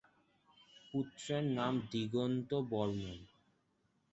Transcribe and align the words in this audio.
পুত্রের 0.89 1.43
নাম 1.51 1.73
দিগন্ত 1.91 2.49
বর্মন। 2.71 3.19